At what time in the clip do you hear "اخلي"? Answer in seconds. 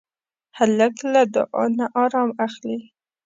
2.45-2.77